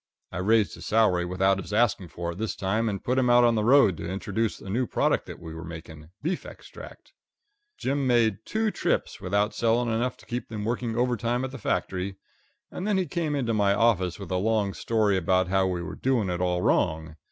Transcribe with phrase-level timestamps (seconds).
[0.31, 3.43] I raised his salary without his asking for it this time, and put him out
[3.43, 7.13] on the road to introduce a new product that we were making beef extract.
[7.77, 12.15] Jim made two trips without selling enough to keep them working overtime at the factory,
[12.71, 15.95] and then he came into my office with a long story about how we were
[15.95, 17.15] doing it all wrong.